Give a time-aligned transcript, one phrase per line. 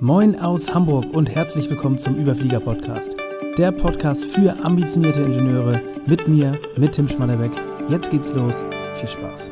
[0.00, 3.16] Moin aus Hamburg und herzlich willkommen zum Überflieger Podcast.
[3.56, 7.52] Der Podcast für ambitionierte Ingenieure mit mir, mit Tim Schmannebeck.
[7.88, 8.62] Jetzt geht's los.
[8.96, 9.50] Viel Spaß.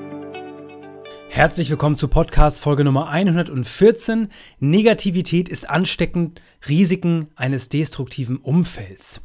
[1.30, 4.28] Herzlich willkommen zu Podcast Folge Nummer 114.
[4.60, 9.24] Negativität ist ansteckend, Risiken eines destruktiven Umfelds.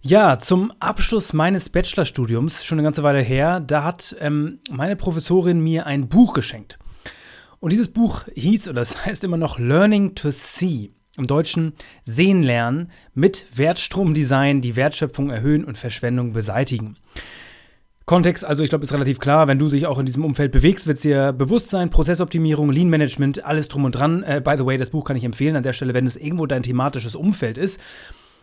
[0.00, 5.60] Ja, zum Abschluss meines Bachelorstudiums, schon eine ganze Weile her, da hat ähm, meine Professorin
[5.60, 6.78] mir ein Buch geschenkt.
[7.60, 10.90] Und dieses Buch hieß, oder es heißt immer noch Learning to See.
[11.16, 11.72] Im Deutschen
[12.04, 16.96] Sehen lernen mit Wertstromdesign, die Wertschöpfung erhöhen und Verschwendung beseitigen.
[18.04, 20.86] Kontext, also ich glaube, ist relativ klar, wenn du dich auch in diesem Umfeld bewegst,
[20.86, 24.22] wird es dir bewusst sein, Prozessoptimierung, Lean Management, alles drum und dran.
[24.22, 26.46] Äh, by the way, das Buch kann ich empfehlen an der Stelle, wenn es irgendwo
[26.46, 27.80] dein thematisches Umfeld ist.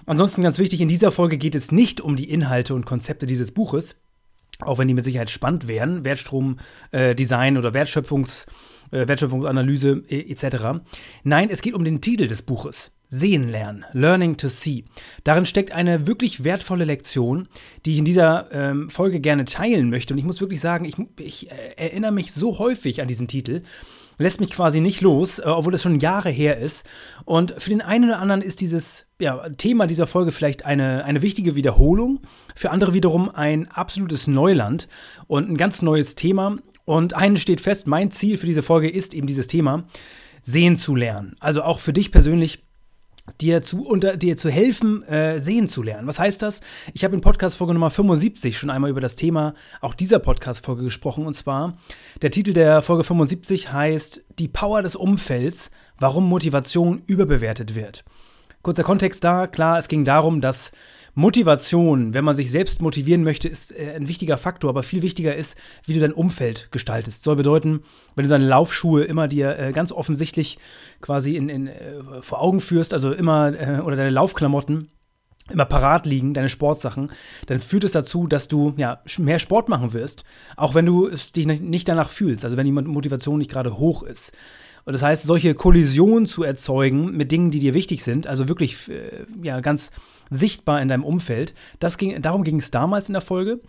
[0.05, 3.53] Ansonsten ganz wichtig, in dieser Folge geht es nicht um die Inhalte und Konzepte dieses
[3.53, 4.01] Buches,
[4.59, 8.47] auch wenn die mit Sicherheit spannend wären, Wertstromdesign äh, oder Wertschöpfungs-
[8.93, 10.81] äh, Wertschöpfungsanalyse e, etc.
[11.23, 12.91] Nein, es geht um den Titel des Buches.
[13.09, 14.85] Sehen lernen, Learning to See.
[15.23, 17.47] Darin steckt eine wirklich wertvolle Lektion,
[17.85, 20.15] die ich in dieser ähm, Folge gerne teilen möchte.
[20.15, 23.61] Und ich muss wirklich sagen, ich, ich äh, erinnere mich so häufig an diesen Titel,
[24.17, 26.87] lässt mich quasi nicht los, äh, obwohl das schon Jahre her ist.
[27.25, 31.21] Und für den einen oder anderen ist dieses ja, Thema dieser Folge vielleicht eine, eine
[31.21, 32.21] wichtige Wiederholung,
[32.55, 34.87] für andere wiederum ein absolutes Neuland
[35.27, 36.57] und ein ganz neues Thema.
[36.85, 39.85] Und einen steht fest, mein Ziel für diese Folge ist eben dieses Thema,
[40.41, 41.35] sehen zu lernen.
[41.39, 42.63] Also auch für dich persönlich
[43.39, 46.07] dir zu, unter, dir zu helfen, äh, sehen zu lernen.
[46.07, 46.59] Was heißt das?
[46.93, 51.25] Ich habe in Podcast-Folge Nummer 75 schon einmal über das Thema auch dieser Podcast-Folge gesprochen.
[51.25, 51.77] Und zwar,
[52.21, 58.03] der Titel der Folge 75 heißt Die Power des Umfelds, warum Motivation überbewertet wird.
[58.61, 60.71] Kurzer Kontext da, klar, es ging darum, dass
[61.15, 65.35] Motivation, wenn man sich selbst motivieren möchte, ist äh, ein wichtiger Faktor, aber viel wichtiger
[65.35, 67.23] ist, wie du dein Umfeld gestaltest.
[67.23, 67.81] Soll bedeuten,
[68.15, 70.57] wenn du deine Laufschuhe immer dir äh, ganz offensichtlich
[71.01, 74.89] quasi in, in, äh, vor Augen führst, also immer, oder deine Laufklamotten,
[75.51, 77.11] immer parat liegen, deine Sportsachen,
[77.45, 80.23] dann führt es dazu, dass du ja, mehr Sport machen wirst,
[80.57, 84.31] auch wenn du dich nicht danach fühlst, also wenn die Motivation nicht gerade hoch ist.
[84.85, 88.89] Und das heißt, solche Kollisionen zu erzeugen mit Dingen, die dir wichtig sind, also wirklich
[89.41, 89.91] ja, ganz
[90.33, 93.59] sichtbar in deinem Umfeld, das ging, darum ging es damals in der Folge.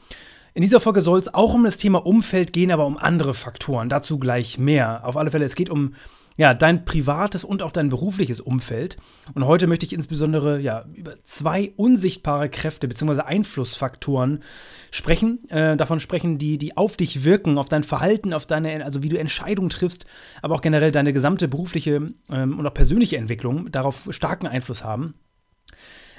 [0.55, 3.89] In dieser Folge soll es auch um das Thema Umfeld gehen, aber um andere Faktoren.
[3.89, 5.05] Dazu gleich mehr.
[5.05, 5.95] Auf alle Fälle, es geht um
[6.37, 8.97] ja, dein privates und auch dein berufliches Umfeld.
[9.35, 13.23] Und heute möchte ich insbesondere ja, über zwei unsichtbare Kräfte bzw.
[13.23, 14.43] Einflussfaktoren
[14.91, 19.03] sprechen, äh, davon sprechen, die, die auf dich wirken, auf dein Verhalten, auf deine, also
[19.03, 20.07] wie du Entscheidungen triffst,
[20.43, 25.15] aber auch generell deine gesamte berufliche ähm, und auch persönliche Entwicklung darauf starken Einfluss haben.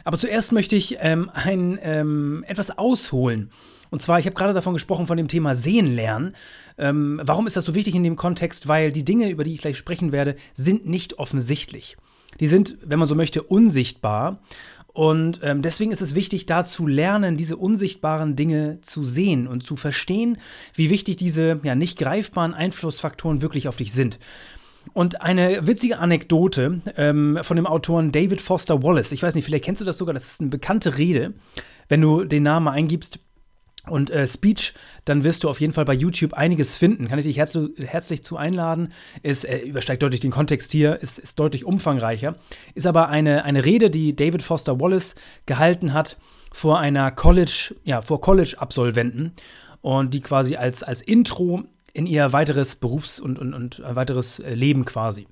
[0.06, 3.50] Aber zuerst möchte ich ähm, ein, ähm, etwas ausholen.
[3.90, 6.36] Und zwar, ich habe gerade davon gesprochen, von dem Thema Sehen lernen.
[6.78, 8.68] Ähm, warum ist das so wichtig in dem Kontext?
[8.68, 11.98] Weil die Dinge, über die ich gleich sprechen werde, sind nicht offensichtlich.
[12.40, 14.42] Die sind, wenn man so möchte, unsichtbar.
[14.94, 19.62] Und ähm, deswegen ist es wichtig, da zu lernen, diese unsichtbaren Dinge zu sehen und
[19.62, 20.38] zu verstehen,
[20.74, 24.20] wie wichtig diese ja, nicht greifbaren Einflussfaktoren wirklich auf dich sind.
[24.94, 29.12] Und eine witzige Anekdote ähm, von dem Autoren David Foster Wallace.
[29.12, 31.34] Ich weiß nicht, vielleicht kennst du das sogar, das ist eine bekannte Rede.
[31.88, 33.20] Wenn du den Namen eingibst,
[33.88, 34.74] und äh, Speech,
[35.06, 37.08] dann wirst du auf jeden Fall bei YouTube einiges finden.
[37.08, 38.94] Kann ich dich herzlich, herzlich zu einladen.
[39.24, 42.36] Es äh, übersteigt deutlich den Kontext hier, ist, ist deutlich umfangreicher.
[42.74, 45.16] Ist aber eine, eine Rede, die David Foster Wallace
[45.46, 46.18] gehalten hat
[46.52, 49.34] vor einer College, ja, vor College-Absolventen
[49.82, 51.64] und die quasi als, als Intro
[51.96, 55.28] in ihr weiteres Berufs- und, und, und weiteres äh, Leben quasi.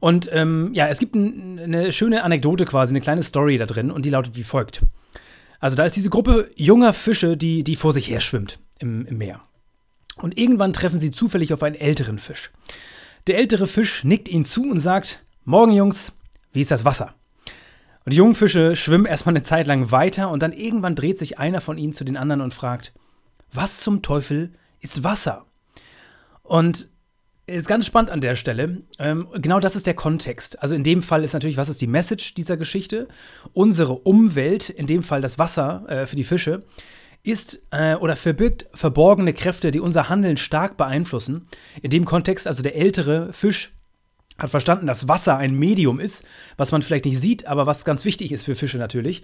[0.00, 3.92] Und ähm, ja, es gibt ein, eine schöne Anekdote quasi, eine kleine Story da drin
[3.92, 4.82] und die lautet wie folgt.
[5.60, 9.18] Also da ist diese Gruppe junger Fische, die, die vor sich her schwimmt im, im
[9.18, 9.40] Meer.
[10.16, 12.50] Und irgendwann treffen sie zufällig auf einen älteren Fisch.
[13.28, 16.12] Der ältere Fisch nickt ihnen zu und sagt: Morgen, Jungs,
[16.52, 17.14] wie ist das Wasser?
[18.04, 21.38] Und die jungen Fische schwimmen erstmal eine Zeit lang weiter und dann irgendwann dreht sich
[21.38, 22.92] einer von ihnen zu den anderen und fragt:
[23.52, 25.46] Was zum Teufel ist Wasser?
[26.44, 26.88] Und
[27.46, 28.82] ist ganz spannend an der Stelle.
[28.98, 30.62] Ähm, genau das ist der Kontext.
[30.62, 33.08] Also in dem Fall ist natürlich, was ist die Message dieser Geschichte?
[33.52, 36.64] Unsere Umwelt, in dem Fall das Wasser äh, für die Fische,
[37.22, 41.48] ist äh, oder verbirgt verborgene Kräfte, die unser Handeln stark beeinflussen.
[41.82, 43.72] In dem Kontext, also der ältere Fisch
[44.38, 46.24] hat verstanden, dass Wasser ein Medium ist,
[46.56, 49.22] was man vielleicht nicht sieht, aber was ganz wichtig ist für Fische natürlich.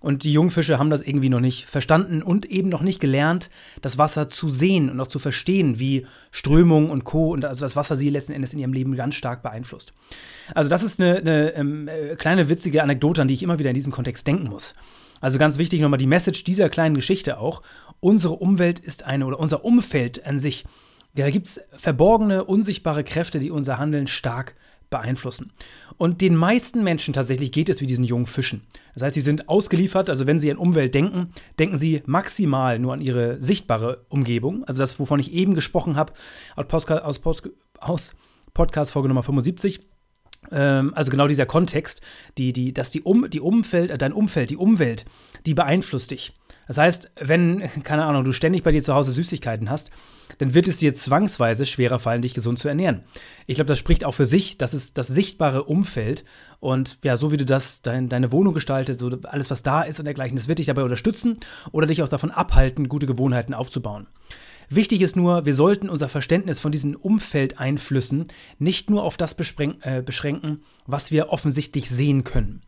[0.00, 3.50] Und die Jungfische haben das irgendwie noch nicht verstanden und eben noch nicht gelernt,
[3.82, 7.32] das Wasser zu sehen und auch zu verstehen, wie Strömung und Co.
[7.32, 9.92] und also das Wasser sie letzten Endes in ihrem Leben ganz stark beeinflusst.
[10.54, 13.70] Also, das ist eine, eine ähm, äh, kleine witzige Anekdote, an die ich immer wieder
[13.70, 14.74] in diesem Kontext denken muss.
[15.20, 17.62] Also ganz wichtig nochmal die Message dieser kleinen Geschichte auch.
[18.00, 20.64] Unsere Umwelt ist eine, oder unser Umfeld an sich,
[21.14, 24.60] da gibt es verborgene, unsichtbare Kräfte, die unser Handeln stark beeinflussen.
[25.96, 28.62] Und den meisten Menschen tatsächlich geht es wie diesen jungen Fischen.
[28.94, 32.92] Das heißt, sie sind ausgeliefert, also wenn sie an Umwelt denken, denken sie maximal nur
[32.92, 36.12] an ihre sichtbare Umgebung, also das, wovon ich eben gesprochen habe,
[36.56, 37.20] aus,
[37.78, 38.16] aus
[38.52, 39.80] Podcast-Folge Nummer 75
[40.50, 42.00] ähm, also genau dieser Kontext,
[42.38, 45.04] die, die, dass die, um, die Umfeld, dein Umfeld, die Umwelt,
[45.46, 46.32] die beeinflusst dich.
[46.70, 49.90] Das heißt, wenn, keine Ahnung, du ständig bei dir zu Hause Süßigkeiten hast,
[50.38, 53.02] dann wird es dir zwangsweise schwerer fallen, dich gesund zu ernähren.
[53.48, 56.24] Ich glaube, das spricht auch für sich, das ist das sichtbare Umfeld
[56.60, 59.98] und ja, so wie du das, dein, deine Wohnung gestaltest, so alles, was da ist
[59.98, 61.38] und dergleichen, das wird dich dabei unterstützen
[61.72, 64.06] oder dich auch davon abhalten, gute Gewohnheiten aufzubauen.
[64.68, 68.28] Wichtig ist nur, wir sollten unser Verständnis von diesen Umfeldeinflüssen
[68.60, 72.62] nicht nur auf das äh, beschränken, was wir offensichtlich sehen können.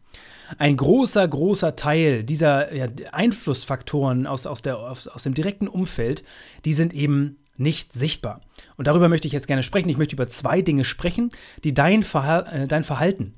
[0.59, 6.25] Ein großer, großer Teil dieser ja, Einflussfaktoren aus, aus, der, aus, aus dem direkten Umfeld,
[6.65, 8.41] die sind eben nicht sichtbar.
[8.77, 9.89] Und darüber möchte ich jetzt gerne sprechen.
[9.89, 11.31] Ich möchte über zwei Dinge sprechen,
[11.65, 13.35] die dein, Verha äh, dein Verhalten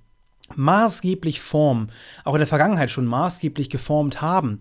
[0.56, 1.90] maßgeblich formen,
[2.22, 4.60] auch in der Vergangenheit schon maßgeblich geformt haben.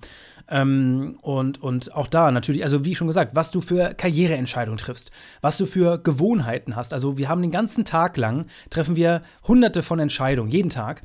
[0.50, 5.12] Ähm, und, und auch da natürlich, also wie schon gesagt, was du für Karriereentscheidungen triffst,
[5.42, 6.94] was du für Gewohnheiten hast.
[6.94, 11.04] Also wir haben den ganzen Tag lang, treffen wir hunderte von Entscheidungen, jeden Tag.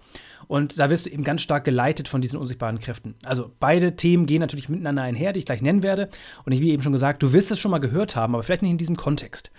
[0.49, 3.14] Und da wirst du eben ganz stark geleitet von diesen unsichtbaren Kräften.
[3.25, 6.08] Also beide Themen gehen natürlich miteinander einher, die ich gleich nennen werde.
[6.44, 8.62] Und ich, wie eben schon gesagt, du wirst es schon mal gehört haben, aber vielleicht
[8.62, 9.50] nicht in diesem Kontext.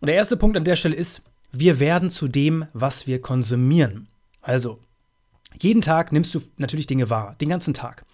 [0.00, 4.06] Und der erste Punkt an der Stelle ist, wir werden zu dem, was wir konsumieren.
[4.40, 4.78] Also,
[5.60, 8.04] jeden Tag nimmst du natürlich Dinge wahr, den ganzen Tag.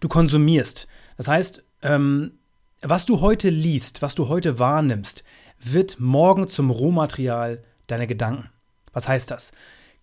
[0.00, 0.86] Du konsumierst.
[1.16, 2.32] Das heißt, ähm,
[2.80, 5.24] was du heute liest, was du heute wahrnimmst,
[5.60, 8.50] wird morgen zum Rohmaterial deiner Gedanken.
[8.92, 9.52] Was heißt das?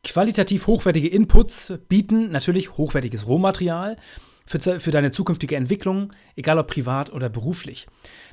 [0.03, 3.97] Qualitativ hochwertige Inputs bieten natürlich hochwertiges Rohmaterial
[4.49, 7.85] für, für deine zukünftige Entwicklung, egal ob privat oder beruflich.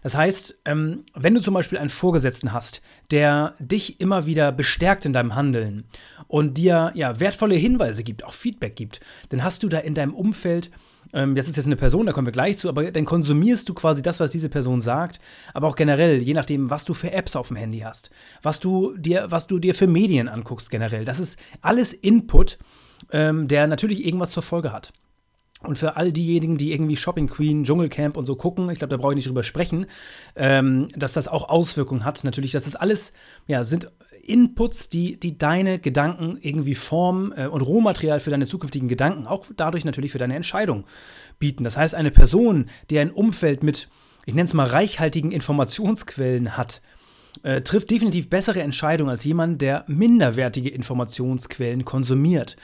[0.02, 2.80] Das heißt, ähm, wenn du zum Beispiel einen Vorgesetzten hast,
[3.10, 5.84] der dich immer wieder bestärkt in deinem Handeln
[6.26, 10.14] und dir ja, wertvolle Hinweise gibt, auch Feedback gibt, dann hast du da in deinem
[10.14, 10.70] Umfeld
[11.12, 13.74] ähm, das ist jetzt eine Person, da kommen wir gleich zu, aber dann konsumierst du
[13.74, 15.20] quasi das, was diese Person sagt,
[15.54, 18.10] aber auch generell, je nachdem, was du für Apps auf dem Handy hast,
[18.42, 21.04] was du dir, was du dir für Medien anguckst generell.
[21.04, 22.58] Das ist alles Input,
[23.12, 24.92] ähm, der natürlich irgendwas zur Folge hat.
[25.66, 28.96] Und für all diejenigen, die irgendwie Shopping Queen, Dschungelcamp und so gucken, ich glaube, da
[28.96, 29.86] brauche ich nicht drüber sprechen,
[30.36, 32.22] ähm, dass das auch Auswirkungen hat.
[32.24, 33.12] Natürlich, dass das alles,
[33.46, 33.90] ja, sind
[34.26, 39.46] Inputs, die, die deine Gedanken irgendwie formen äh, und Rohmaterial für deine zukünftigen Gedanken, auch
[39.56, 40.84] dadurch natürlich für deine Entscheidung
[41.38, 41.64] bieten.
[41.64, 43.88] Das heißt, eine Person, die ein Umfeld mit,
[44.24, 46.82] ich nenne es mal, reichhaltigen Informationsquellen hat,
[47.42, 52.56] äh, trifft definitiv bessere Entscheidungen als jemand, der minderwertige Informationsquellen konsumiert.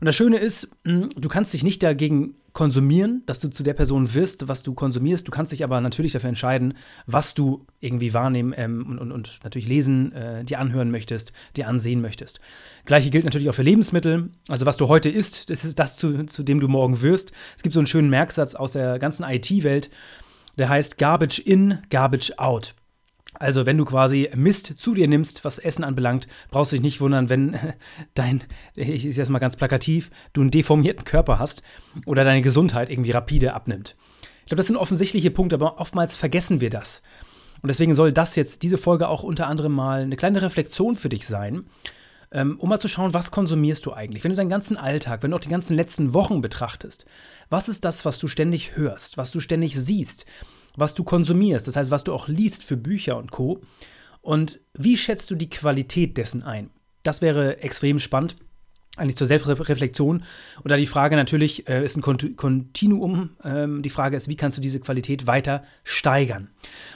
[0.00, 3.74] Und das Schöne ist, hm, du kannst dich nicht dagegen konsumieren, dass du zu der
[3.74, 5.26] Person wirst, was du konsumierst.
[5.28, 6.74] Du kannst dich aber natürlich dafür entscheiden,
[7.06, 11.68] was du irgendwie wahrnehmen ähm, und, und, und, natürlich lesen, äh, dir anhören möchtest, dir
[11.68, 12.40] ansehen möchtest.
[12.86, 14.30] Gleiche gilt natürlich auch für Lebensmittel.
[14.48, 17.32] Also was du heute isst, das ist das, zu, zu dem du morgen wirst.
[17.56, 19.90] Es gibt so einen schönen Merksatz aus der ganzen IT-Welt,
[20.58, 22.74] der heißt Garbage in, Garbage out.
[23.40, 27.00] Also, wenn du quasi Mist zu dir nimmst, was Essen anbelangt, brauchst du dich nicht
[27.00, 27.56] wundern, wenn
[28.14, 28.44] dein,
[28.74, 31.62] ich ist jetzt mal ganz plakativ, du einen deformierten Körper hast
[32.04, 33.96] oder deine Gesundheit irgendwie rapide abnimmt.
[34.40, 37.00] Ich glaube, das sind offensichtliche Punkte, aber oftmals vergessen wir das.
[37.62, 41.08] Und deswegen soll das jetzt, diese Folge auch unter anderem mal eine kleine Reflexion für
[41.08, 41.64] dich sein,
[42.32, 44.22] ähm, um mal zu schauen, was konsumierst du eigentlich?
[44.22, 47.06] Wenn du deinen ganzen Alltag, wenn du auch die ganzen letzten Wochen betrachtest,
[47.48, 50.26] was ist das, was du ständig hörst, was du ständig siehst?
[50.76, 53.60] Was du konsumierst, das heißt, was du auch liest für Bücher und Co.
[54.22, 56.70] Und wie schätzt du die Qualität dessen ein?
[57.02, 58.36] Das wäre extrem spannend,
[58.96, 60.24] eigentlich zur Selbstreflexion.
[60.64, 63.30] Oder die Frage natürlich, äh, ist ein Kontinuum.
[63.42, 66.50] Ähm, die Frage ist, wie kannst du diese Qualität weiter steigern?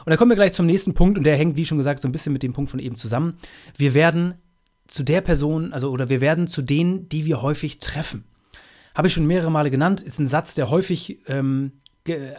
[0.05, 2.09] Und dann kommen wir gleich zum nächsten Punkt und der hängt, wie schon gesagt, so
[2.09, 3.39] ein bisschen mit dem Punkt von eben zusammen.
[3.77, 4.35] Wir werden
[4.87, 8.25] zu der Person, also oder wir werden zu denen, die wir häufig treffen.
[8.95, 11.73] Habe ich schon mehrere Male genannt, ist ein Satz, der häufig ähm,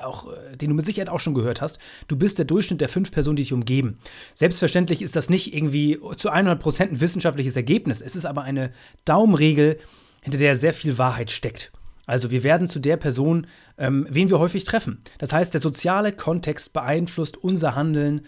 [0.04, 1.80] auch, äh, den du mit Sicherheit auch schon gehört hast.
[2.08, 3.98] Du bist der Durchschnitt der fünf Personen, die dich umgeben.
[4.34, 8.02] Selbstverständlich ist das nicht irgendwie zu 100% ein wissenschaftliches Ergebnis.
[8.02, 8.72] Es ist aber eine
[9.06, 9.80] Daumenregel,
[10.22, 11.72] hinter der sehr viel Wahrheit steckt.
[12.08, 15.00] Also wir werden zu der Person, ähm, wen wir häufig treffen.
[15.18, 18.22] Das heißt, der soziale Kontext beeinflusst unser Handeln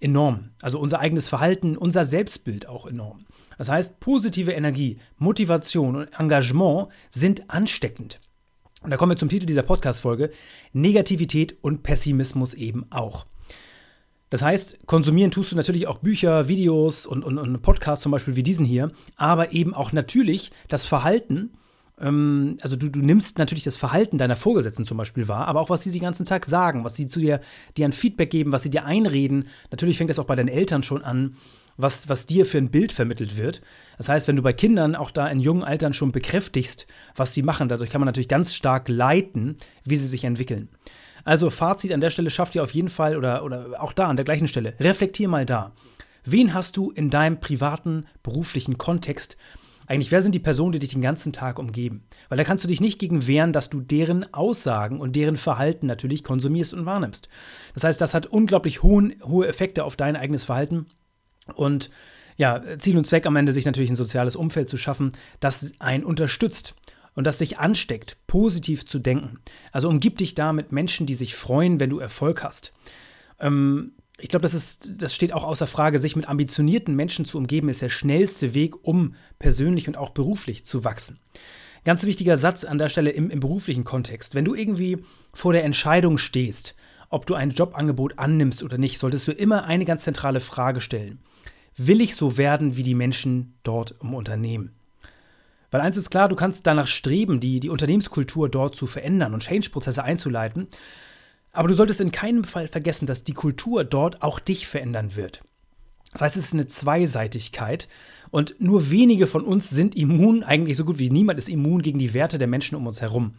[0.00, 0.50] enorm.
[0.60, 3.24] Also unser eigenes Verhalten, unser Selbstbild auch enorm.
[3.56, 8.20] Das heißt, positive Energie, Motivation und Engagement sind ansteckend.
[8.84, 10.30] Und da kommen wir zum Titel dieser Podcast-Folge:
[10.74, 13.24] Negativität und Pessimismus eben auch.
[14.28, 18.36] Das heißt, konsumieren tust du natürlich auch Bücher, Videos und, und, und Podcasts zum Beispiel
[18.36, 21.52] wie diesen hier, aber eben auch natürlich das Verhalten.
[21.98, 25.70] Ähm, also du, du nimmst natürlich das Verhalten deiner Vorgesetzten zum Beispiel wahr, aber auch
[25.70, 27.40] was sie den ganzen Tag sagen, was sie zu dir,
[27.78, 29.46] dir an Feedback geben, was sie dir einreden.
[29.70, 31.36] Natürlich fängt das auch bei deinen Eltern schon an.
[31.76, 33.60] Was, was dir für ein Bild vermittelt wird.
[33.96, 37.42] Das heißt, wenn du bei Kindern auch da in jungen Altern schon bekräftigst, was sie
[37.42, 40.68] machen, dadurch kann man natürlich ganz stark leiten, wie sie sich entwickeln.
[41.24, 44.16] Also Fazit an der Stelle schafft ihr auf jeden Fall oder, oder auch da an
[44.16, 44.74] der gleichen Stelle.
[44.78, 45.72] Reflektier mal da.
[46.24, 49.36] Wen hast du in deinem privaten, beruflichen Kontext?
[49.86, 52.04] Eigentlich, wer sind die Personen, die dich den ganzen Tag umgeben?
[52.30, 55.86] Weil da kannst du dich nicht gegen wehren, dass du deren Aussagen und deren Verhalten
[55.86, 57.28] natürlich konsumierst und wahrnimmst.
[57.74, 60.86] Das heißt, das hat unglaublich hohen, hohe Effekte auf dein eigenes Verhalten.
[61.54, 61.90] Und
[62.36, 66.04] ja, Ziel und Zweck am Ende, sich natürlich ein soziales Umfeld zu schaffen, das einen
[66.04, 66.74] unterstützt
[67.14, 69.38] und das dich ansteckt, positiv zu denken.
[69.72, 72.72] Also umgib dich da mit Menschen, die sich freuen, wenn du Erfolg hast.
[73.38, 77.68] Ähm, ich glaube, das, das steht auch außer Frage, sich mit ambitionierten Menschen zu umgeben,
[77.68, 81.18] ist der schnellste Weg, um persönlich und auch beruflich zu wachsen.
[81.84, 84.34] Ganz wichtiger Satz an der Stelle im, im beruflichen Kontext.
[84.34, 84.98] Wenn du irgendwie
[85.32, 86.74] vor der Entscheidung stehst,
[87.10, 91.20] ob du ein Jobangebot annimmst oder nicht, solltest du immer eine ganz zentrale Frage stellen.
[91.76, 94.74] Will ich so werden wie die Menschen dort im Unternehmen?
[95.70, 99.42] Weil eins ist klar, du kannst danach streben, die, die Unternehmenskultur dort zu verändern und
[99.42, 100.68] Change-Prozesse einzuleiten.
[101.50, 105.42] Aber du solltest in keinem Fall vergessen, dass die Kultur dort auch dich verändern wird.
[106.12, 107.88] Das heißt, es ist eine Zweiseitigkeit
[108.30, 111.98] und nur wenige von uns sind immun, eigentlich so gut wie niemand ist immun gegen
[111.98, 113.34] die Werte der Menschen um uns herum.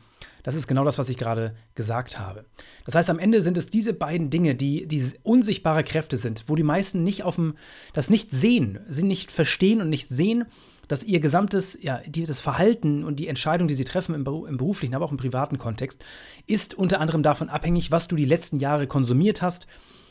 [0.45, 2.45] Das ist genau das, was ich gerade gesagt habe.
[2.85, 6.55] Das heißt, am Ende sind es diese beiden Dinge, die diese unsichtbare Kräfte sind, wo
[6.55, 7.55] die meisten nicht auf dem,
[7.93, 10.45] das nicht sehen, sie nicht verstehen und nicht sehen
[10.87, 14.93] dass ihr gesamtes, ja, das Verhalten und die Entscheidung, die sie treffen im, im, beruflichen,
[14.93, 16.05] aber auch im privaten Kontext,
[16.45, 19.65] ist unter anderem davon abhängig, was du die letzten Jahre konsumiert hast,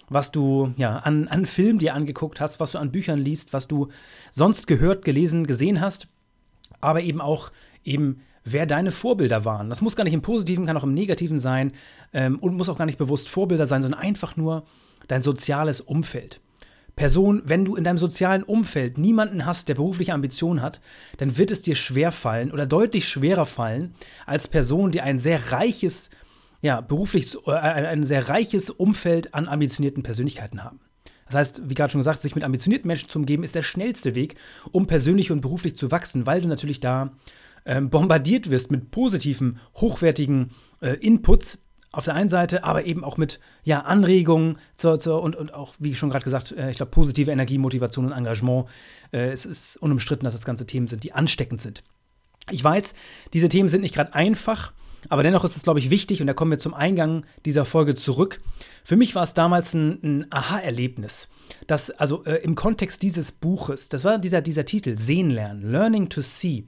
[0.08, 3.68] was du ja, an, an Film dir angeguckt hast, was du an Büchern liest, was
[3.68, 3.88] du
[4.32, 6.08] sonst gehört, gelesen, gesehen hast,
[6.80, 7.52] aber eben auch
[7.84, 9.70] eben wer deine Vorbilder waren.
[9.70, 11.72] Das muss gar nicht im Positiven, kann auch im Negativen sein
[12.12, 14.64] ähm, und muss auch gar nicht bewusst Vorbilder sein, sondern einfach nur
[15.08, 16.40] dein soziales Umfeld.
[16.96, 20.80] Person, wenn du in deinem sozialen Umfeld niemanden hast, der berufliche Ambitionen hat,
[21.16, 23.94] dann wird es dir schwer fallen oder deutlich schwerer fallen
[24.26, 26.10] als Person, die ein sehr reiches,
[26.62, 30.80] ja, beruflich, äh, ein sehr reiches Umfeld an ambitionierten Persönlichkeiten haben.
[31.26, 34.14] Das heißt, wie gerade schon gesagt, sich mit ambitionierten Menschen zu umgeben, ist der schnellste
[34.14, 34.36] Weg,
[34.70, 37.12] um persönlich und beruflich zu wachsen, weil du natürlich da
[37.66, 41.58] ähm, bombardiert wirst mit positiven, hochwertigen äh, Inputs,
[41.94, 45.74] auf der einen Seite, aber eben auch mit ja, Anregungen zur, zur, und, und auch,
[45.78, 48.66] wie schon gerade gesagt, äh, ich glaube, positive Energie, Motivation und Engagement.
[49.12, 51.84] Äh, es ist unumstritten, dass das ganze Themen sind, die ansteckend sind.
[52.50, 52.94] Ich weiß,
[53.32, 54.72] diese Themen sind nicht gerade einfach,
[55.08, 57.94] aber dennoch ist es, glaube ich, wichtig, und da kommen wir zum Eingang dieser Folge
[57.94, 58.40] zurück.
[58.82, 61.28] Für mich war es damals ein, ein Aha-Erlebnis,
[61.66, 66.08] dass also äh, im Kontext dieses Buches, das war dieser, dieser Titel, Sehen lernen, Learning
[66.08, 66.66] to See,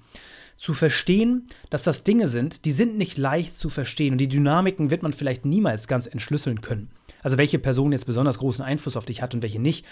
[0.56, 4.90] zu verstehen, dass das Dinge sind, die sind nicht leicht zu verstehen und die Dynamiken
[4.90, 6.90] wird man vielleicht niemals ganz entschlüsseln können.
[7.22, 9.84] Also welche Person jetzt besonders großen Einfluss auf dich hat und welche nicht.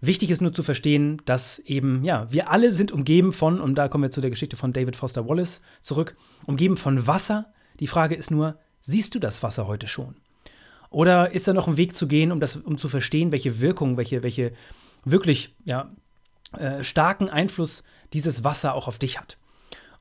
[0.00, 3.88] Wichtig ist nur zu verstehen, dass eben, ja, wir alle sind umgeben von, und da
[3.88, 7.52] kommen wir zu der Geschichte von David Foster Wallace zurück, umgeben von Wasser.
[7.80, 10.16] Die Frage ist nur, siehst du das Wasser heute schon?
[10.90, 13.96] Oder ist da noch ein Weg zu gehen, um, das, um zu verstehen, welche Wirkung,
[13.96, 14.52] welche, welche
[15.04, 15.90] wirklich ja,
[16.56, 17.82] äh, starken Einfluss
[18.12, 19.38] dieses Wasser auch auf dich hat?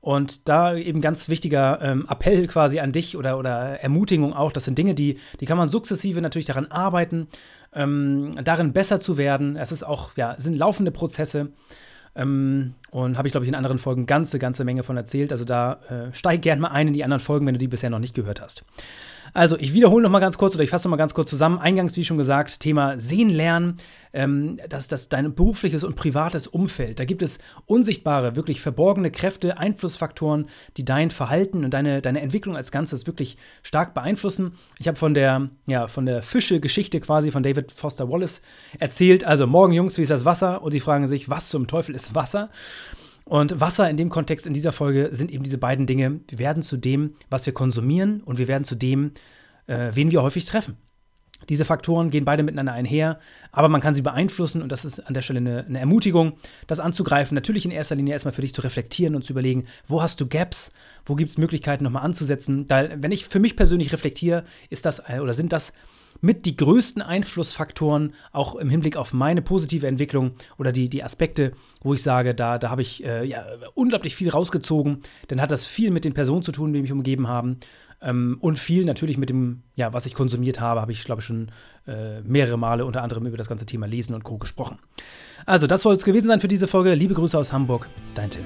[0.04, 4.52] Und da eben ganz wichtiger ähm, Appell quasi an dich oder, oder Ermutigung auch.
[4.52, 7.30] Das sind Dinge, die, die kann man sukzessive natürlich daran arbeiten,
[7.74, 9.56] ähm, darin besser zu werden.
[9.56, 11.54] Es ist auch, ja, sind laufende Prozesse.
[12.18, 15.32] Ähm, und habe ich, glaube ich, in anderen Folgen ganze, ganze Menge von erzählt.
[15.32, 17.90] Also da äh, steig gern mal ein in die anderen Folgen, wenn du die bisher
[17.90, 18.66] noch nicht gehört hast.
[19.34, 21.58] Also, ich wiederhole noch mal ganz kurz oder ich fasse noch mal ganz kurz zusammen.
[21.58, 23.78] Eingangs, wie schon gesagt, Thema Sehen lernen,
[24.14, 27.00] ähm, das, das dein berufliches und privates Umfeld.
[27.00, 30.46] Da gibt es unsichtbare, wirklich verborgene Kräfte, Einflussfaktoren,
[30.78, 34.54] die dein Verhalten und deine, deine Entwicklung als Ganzes wirklich stark beeinflussen.
[34.78, 38.42] Ich habe von der, ja, von der Fische-Geschichte quasi von David Foster Wallace
[38.78, 39.24] erzählt.
[39.24, 40.62] Also, morgen, Jungs, wie ist das Wasser?
[40.62, 42.50] Und die fragen sich, was zum Teufel ist Wasser?
[43.26, 46.20] Und Wasser in dem Kontext, in dieser Folge, sind eben diese beiden Dinge.
[46.28, 49.12] Wir werden zu dem, was wir konsumieren und wir werden zu dem,
[49.68, 50.78] äh, wen wir häufig treffen.
[51.50, 53.20] Diese Faktoren gehen beide miteinander einher,
[53.52, 56.34] aber man kann sie beeinflussen und das ist an der Stelle eine, eine, Ermutigung,
[56.68, 57.36] das anzugreifen.
[57.36, 60.28] Natürlich in erster Linie erstmal für dich zu reflektieren und zu überlegen, wo hast du
[60.28, 60.72] Gaps,
[61.06, 62.66] wo gibt es Möglichkeiten nochmal anzusetzen.
[62.70, 65.74] Weil, wenn ich für mich persönlich reflektiere, ist das äh, oder sind das
[66.24, 71.52] mit die größten Einflussfaktoren, auch im Hinblick auf meine positive Entwicklung oder die, die Aspekte,
[71.82, 75.02] wo ich sage, da, da habe ich äh, ja, unglaublich viel rausgezogen.
[75.28, 77.58] Dann hat das viel mit den Personen zu tun, die mich umgeben haben.
[78.02, 81.26] Ähm, und viel natürlich mit dem, ja, was ich konsumiert habe, habe ich, glaube ich,
[81.26, 81.52] schon
[81.88, 84.38] äh, mehrere Male unter anderem über das ganze Thema Lesen und Co.
[84.38, 84.80] gesprochen.
[85.46, 86.96] Also, das soll es gewesen sein für diese Folge.
[86.96, 88.46] Liebe Grüße aus Hamburg, dein Tim.